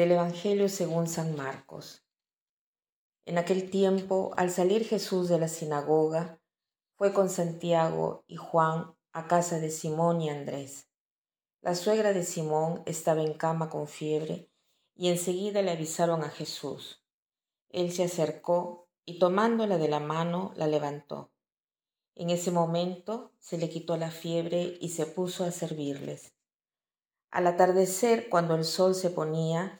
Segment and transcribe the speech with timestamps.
[0.00, 2.06] Del Evangelio según San Marcos.
[3.26, 6.40] En aquel tiempo, al salir Jesús de la sinagoga,
[6.96, 10.88] fue con Santiago y Juan a casa de Simón y Andrés.
[11.60, 14.50] La suegra de Simón estaba en cama con fiebre
[14.94, 17.04] y enseguida le avisaron a Jesús.
[17.68, 21.30] Él se acercó y tomándola de la mano la levantó.
[22.14, 26.32] En ese momento se le quitó la fiebre y se puso a servirles.
[27.30, 29.79] Al atardecer, cuando el sol se ponía,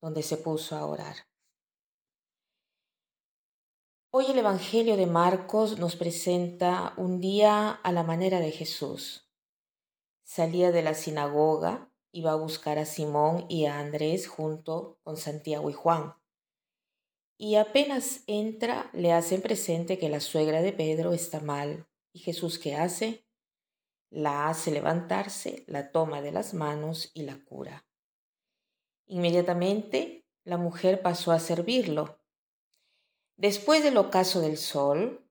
[0.00, 1.16] donde se puso a orar.
[4.10, 9.28] Hoy el Evangelio de Marcos nos presenta un día a la manera de Jesús.
[10.22, 15.70] Salía de la sinagoga, iba a buscar a Simón y a Andrés junto con Santiago
[15.70, 16.14] y Juan.
[17.38, 21.86] Y apenas entra, le hacen presente que la suegra de Pedro está mal.
[22.12, 23.26] ¿Y Jesús qué hace?
[24.10, 27.85] la hace levantarse, la toma de las manos y la cura.
[29.06, 32.20] Inmediatamente la mujer pasó a servirlo.
[33.36, 35.26] Después del ocaso del sol,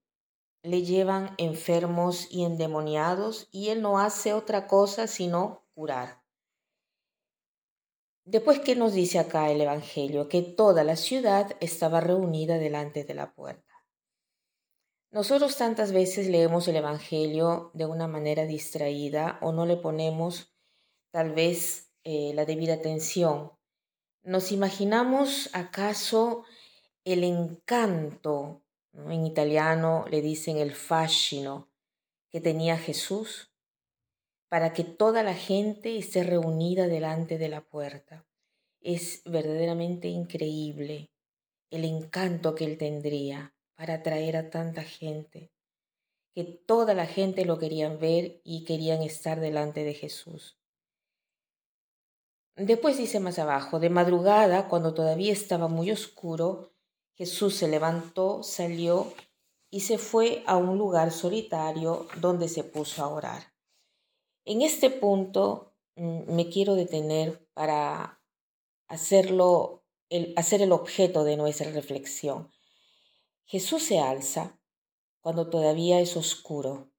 [0.62, 6.24] le llevan enfermos y endemoniados y él no hace otra cosa sino curar.
[8.26, 10.28] Después, ¿qué nos dice acá el Evangelio?
[10.30, 13.66] Que toda la ciudad estaba reunida delante de la puerta.
[15.12, 20.56] Nosotros tantas veces leemos el Evangelio de una manera distraída o no le ponemos
[21.12, 23.52] tal vez eh, la debida atención.
[24.26, 26.46] ¿Nos imaginamos acaso
[27.04, 31.70] el encanto, en italiano le dicen el fascino,
[32.32, 33.52] que tenía Jesús
[34.50, 38.26] para que toda la gente esté reunida delante de la puerta?
[38.82, 41.12] Es verdaderamente increíble
[41.70, 45.52] el encanto que él tendría para atraer a tanta gente,
[46.34, 50.58] que toda la gente lo querían ver y querían estar delante de Jesús.
[52.58, 56.72] Después dice más abajo, de madrugada, cuando todavía estaba muy oscuro,
[57.16, 59.14] Jesús se levantó, salió
[59.70, 63.54] y se fue a un lugar solitario donde se puso a orar.
[64.46, 68.22] En este punto mm, me quiero detener para
[68.88, 72.52] hacerlo, el, hacer el objeto de nuestra reflexión.
[73.44, 74.58] Jesús se alza
[75.20, 76.90] cuando todavía es oscuro.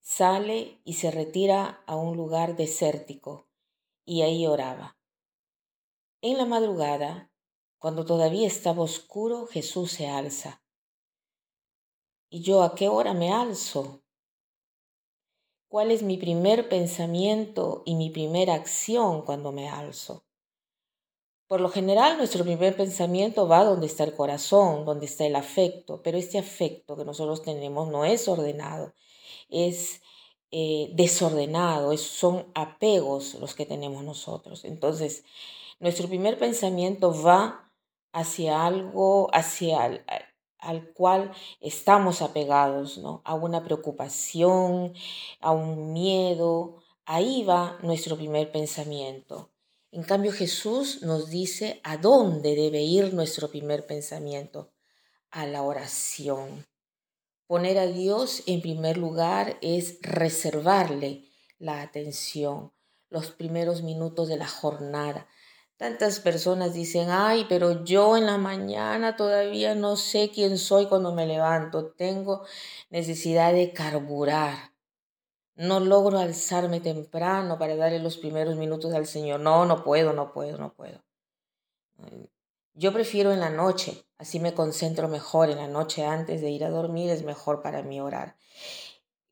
[0.00, 3.53] Sale y se retira a un lugar desértico
[4.04, 4.96] y ahí oraba.
[6.20, 7.30] En la madrugada,
[7.78, 10.62] cuando todavía estaba oscuro, Jesús se alza.
[12.30, 14.02] ¿Y yo a qué hora me alzo?
[15.68, 20.24] ¿Cuál es mi primer pensamiento y mi primera acción cuando me alzo?
[21.46, 26.00] Por lo general, nuestro primer pensamiento va donde está el corazón, donde está el afecto,
[26.02, 28.94] pero este afecto que nosotros tenemos no es ordenado,
[29.50, 30.00] es
[30.56, 34.64] eh, desordenado, son apegos los que tenemos nosotros.
[34.64, 35.24] Entonces,
[35.80, 37.72] nuestro primer pensamiento va
[38.12, 40.04] hacia algo, hacia al,
[40.60, 43.20] al cual estamos apegados, ¿no?
[43.24, 44.94] A una preocupación,
[45.40, 46.76] a un miedo.
[47.04, 49.50] Ahí va nuestro primer pensamiento.
[49.90, 54.70] En cambio, Jesús nos dice a dónde debe ir nuestro primer pensamiento,
[55.32, 56.64] a la oración.
[57.46, 61.24] Poner a Dios en primer lugar es reservarle
[61.58, 62.72] la atención,
[63.10, 65.28] los primeros minutos de la jornada.
[65.76, 71.12] Tantas personas dicen, ay, pero yo en la mañana todavía no sé quién soy cuando
[71.12, 72.46] me levanto, tengo
[72.90, 74.72] necesidad de carburar.
[75.56, 79.40] No logro alzarme temprano para darle los primeros minutos al Señor.
[79.40, 81.02] No, no puedo, no puedo, no puedo.
[82.72, 86.64] Yo prefiero en la noche, así me concentro mejor en la noche antes de ir
[86.64, 88.36] a dormir, es mejor para mí orar.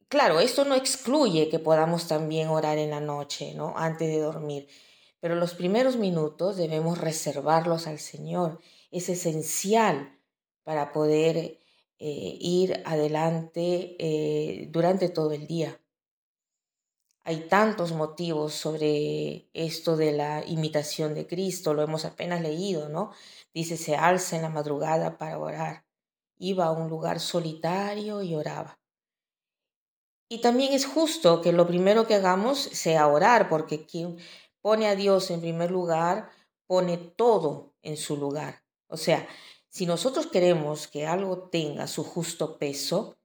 [0.08, 3.72] Claro, esto no excluye que podamos también orar en la noche, ¿no?
[3.74, 4.68] Antes de dormir,
[5.18, 8.60] pero los primeros minutos debemos reservarlos al Señor.
[8.90, 10.14] Es esencial
[10.62, 11.58] para poder eh,
[11.98, 15.80] ir adelante eh, durante todo el día.
[17.24, 23.12] Hay tantos motivos sobre esto de la imitación de Cristo, lo hemos apenas leído, ¿no?
[23.54, 25.84] Dice, se alza en la madrugada para orar.
[26.36, 28.80] Iba a un lugar solitario y oraba.
[30.28, 34.18] Y también es justo que lo primero que hagamos sea orar, porque quien
[34.60, 36.30] pone a Dios en primer lugar
[36.66, 38.64] pone todo en su lugar.
[38.88, 39.28] O sea,
[39.68, 43.16] si nosotros queremos que algo tenga su justo peso,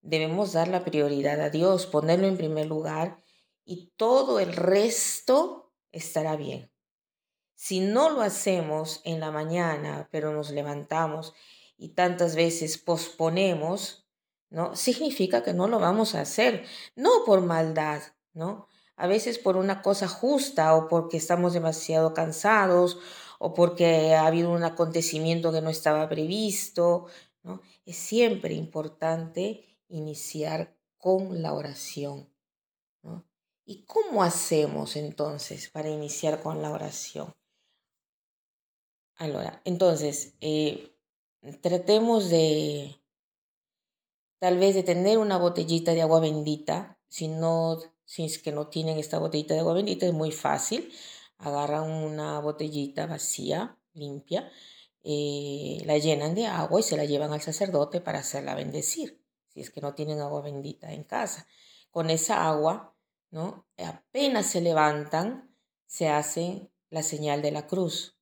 [0.00, 3.23] debemos dar la prioridad a Dios, ponerlo en primer lugar
[3.64, 6.70] y todo el resto estará bien.
[7.54, 11.34] Si no lo hacemos en la mañana, pero nos levantamos
[11.76, 14.06] y tantas veces posponemos,
[14.50, 14.76] ¿no?
[14.76, 18.02] Significa que no lo vamos a hacer, no por maldad,
[18.32, 18.68] ¿no?
[18.96, 22.98] A veces por una cosa justa o porque estamos demasiado cansados
[23.38, 27.06] o porque ha habido un acontecimiento que no estaba previsto,
[27.42, 27.60] ¿no?
[27.84, 32.33] Es siempre importante iniciar con la oración.
[33.66, 37.34] ¿Y cómo hacemos entonces para iniciar con la oración?
[39.16, 40.94] Ahora, entonces, eh,
[41.62, 42.96] tratemos de
[44.38, 46.98] tal vez de tener una botellita de agua bendita.
[47.08, 50.92] Si no, si es que no tienen esta botellita de agua bendita, es muy fácil.
[51.38, 54.50] Agarran una botellita vacía, limpia,
[55.02, 59.22] eh, la llenan de agua y se la llevan al sacerdote para hacerla bendecir.
[59.48, 61.46] Si es que no tienen agua bendita en casa.
[61.90, 62.93] Con esa agua,
[63.34, 63.66] ¿no?
[63.76, 65.52] Apenas se levantan,
[65.86, 68.16] se hace la señal de la cruz.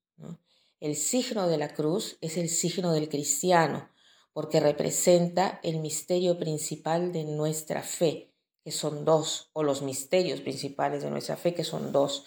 [0.80, 3.90] El signo de la cruz es el signo del cristiano,
[4.32, 8.32] porque representa el misterio principal de nuestra fe,
[8.64, 12.24] que son dos, o los misterios principales de nuestra fe, que son dos,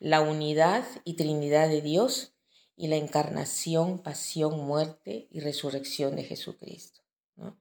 [0.00, 2.34] la unidad y trinidad de Dios
[2.76, 7.00] y la encarnación, pasión, muerte y resurrección de Jesucristo.
[7.36, 7.54] O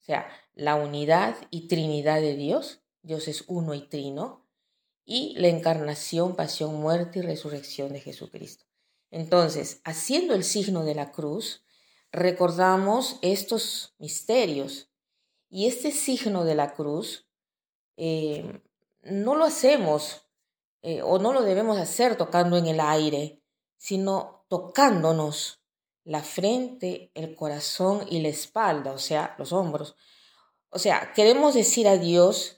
[0.00, 4.44] sea, la unidad y trinidad de Dios, Dios es uno y trino,
[5.04, 8.64] y la encarnación, pasión, muerte y resurrección de Jesucristo.
[9.12, 11.64] Entonces, haciendo el signo de la cruz,
[12.10, 14.90] recordamos estos misterios.
[15.48, 17.28] Y este signo de la cruz
[17.96, 18.60] eh,
[19.02, 20.22] no lo hacemos
[20.82, 23.40] eh, o no lo debemos hacer tocando en el aire,
[23.76, 25.62] sino tocándonos
[26.02, 29.94] la frente, el corazón y la espalda, o sea, los hombros.
[30.70, 32.55] O sea, queremos decir a Dios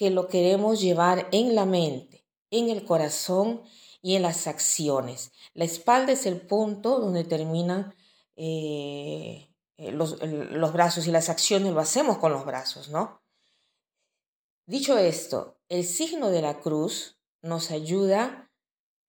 [0.00, 3.60] que lo queremos llevar en la mente, en el corazón
[4.00, 5.30] y en las acciones.
[5.52, 7.94] La espalda es el punto donde terminan
[8.34, 13.20] eh, los, los brazos y las acciones lo hacemos con los brazos, ¿no?
[14.64, 18.50] Dicho esto, el signo de la cruz nos ayuda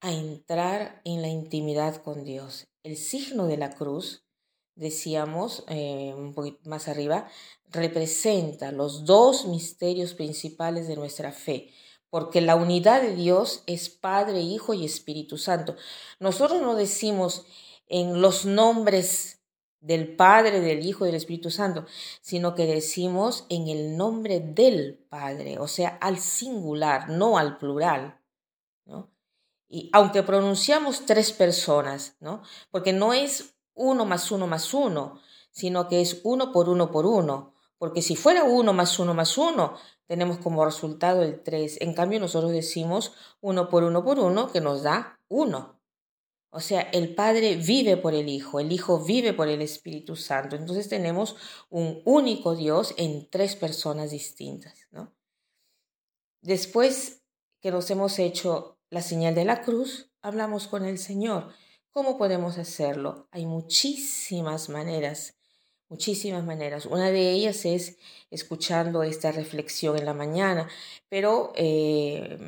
[0.01, 2.67] a entrar en la intimidad con Dios.
[2.83, 4.25] El signo de la cruz,
[4.81, 7.27] decíamos eh, un poquito más arriba,
[7.69, 11.71] representa los dos misterios principales de nuestra fe
[12.09, 15.77] porque la unidad de Dios es Padre, Hijo y Espíritu Santo.
[16.19, 17.45] Nosotros no decimos
[17.87, 19.41] en los nombres
[19.79, 21.85] del Padre, del Hijo y del Espíritu Santo,
[22.21, 28.19] sino que decimos en el nombre del Padre, o sea, al singular, no al plural.
[28.85, 29.09] ¿no?
[29.69, 32.43] Y aunque pronunciamos tres personas, ¿no?
[32.71, 35.19] porque no es uno más uno más uno,
[35.51, 39.37] sino que es uno por uno por uno, porque si fuera uno más uno más
[39.37, 39.75] uno,
[40.05, 41.77] tenemos como resultado el 3.
[41.81, 45.79] En cambio, nosotros decimos 1 por 1 por 1 que nos da 1.
[46.53, 50.57] O sea, el Padre vive por el Hijo, el Hijo vive por el Espíritu Santo.
[50.57, 51.37] Entonces tenemos
[51.69, 54.73] un único Dios en tres personas distintas.
[56.41, 57.21] Después
[57.61, 61.53] que nos hemos hecho la señal de la cruz, hablamos con el Señor.
[61.91, 63.27] ¿Cómo podemos hacerlo?
[63.31, 65.35] Hay muchísimas maneras
[65.91, 66.85] muchísimas maneras.
[66.85, 67.97] Una de ellas es
[68.31, 70.69] escuchando esta reflexión en la mañana,
[71.09, 72.39] pero eh,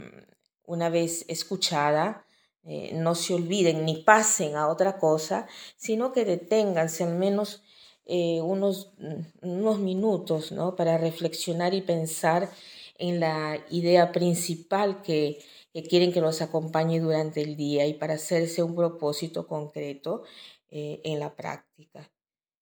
[0.66, 2.26] una vez escuchada,
[2.64, 5.46] eh, no se olviden ni pasen a otra cosa,
[5.76, 7.64] sino que deténganse al menos
[8.06, 8.94] eh, unos,
[9.42, 10.78] unos minutos ¿no?
[10.78, 12.50] para reflexionar y pensar
[12.96, 15.44] en la idea principal que,
[15.90, 20.24] quieren que los acompañe durante el día y para hacerse un propósito concreto
[20.70, 22.12] en la práctica.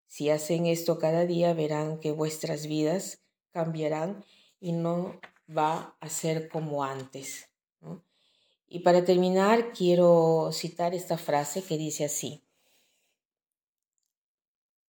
[0.07, 3.21] Si hacen esto cada día, verán que vuestras vidas
[3.51, 4.25] cambiarán
[4.59, 5.19] y no
[5.49, 7.49] va a ser como antes.
[8.67, 12.43] Y para terminar, quiero citar esta frase que dice así.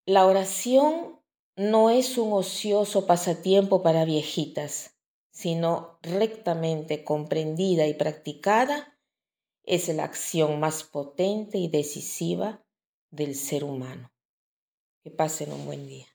[0.04, 1.20] La oración
[1.56, 4.91] no es un ocioso pasatiempo para viejitas,
[5.32, 8.98] sino rectamente comprendida y practicada,
[9.64, 12.64] es la acción más potente y decisiva
[13.10, 14.12] del ser humano.
[15.02, 16.11] Que pasen un buen día.